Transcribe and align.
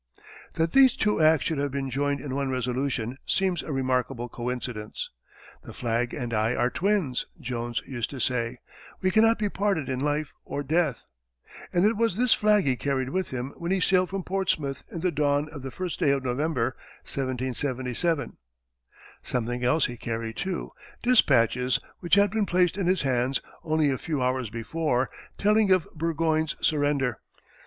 That 0.53 0.71
these 0.71 0.95
two 0.97 1.21
acts 1.21 1.45
should 1.45 1.59
have 1.59 1.69
been 1.69 1.91
joined 1.91 2.21
in 2.21 2.33
one 2.33 2.49
resolution 2.49 3.19
seems 3.23 3.61
a 3.61 3.71
remarkable 3.71 4.29
coincidence. 4.29 5.11
"The 5.61 5.73
flag 5.73 6.11
and 6.11 6.33
I 6.33 6.55
are 6.55 6.71
twins," 6.71 7.27
Jones 7.39 7.83
used 7.85 8.09
to 8.09 8.19
say; 8.19 8.57
"we 9.03 9.11
cannot 9.11 9.37
be 9.37 9.47
parted 9.47 9.89
in 9.89 9.99
life 9.99 10.33
or 10.43 10.63
death"; 10.63 11.05
and 11.71 11.85
it 11.85 11.95
was 11.97 12.17
this 12.17 12.33
flag 12.33 12.65
he 12.65 12.75
carried 12.75 13.09
with 13.11 13.29
him 13.29 13.53
when 13.57 13.69
he 13.69 13.79
sailed 13.79 14.09
from 14.09 14.23
Portsmouth 14.23 14.83
in 14.91 15.01
the 15.01 15.11
dawn 15.11 15.47
of 15.49 15.61
the 15.61 15.69
first 15.69 15.99
day 15.99 16.09
of 16.09 16.23
November, 16.23 16.75
1777. 17.03 18.37
Something 19.21 19.63
else 19.63 19.85
he 19.85 19.97
carried, 19.97 20.35
too 20.35 20.71
dispatches 21.03 21.79
which 21.99 22.15
had 22.15 22.31
been 22.31 22.47
placed 22.47 22.75
in 22.75 22.87
his 22.87 23.03
hands 23.03 23.39
only 23.63 23.91
a 23.91 23.99
few 23.99 24.19
hours 24.19 24.49
before, 24.49 25.11
telling 25.37 25.69
of 25.69 25.87
Burgoyne's 25.93 26.55
surrender. 26.59 27.19